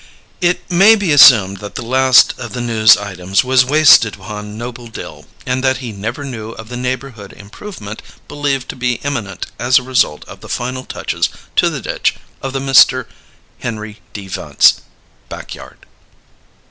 [0.41, 4.87] It may be assumed that the last of the news items was wasted upon Noble
[4.87, 9.77] Dill and that he never knew of the neighbourhood improvement believed to be imminent as
[9.77, 13.05] a result of the final touches to the ditch of the Mr.
[13.59, 14.27] Henry D.
[14.27, 14.81] Vance
[15.29, 15.85] backyard.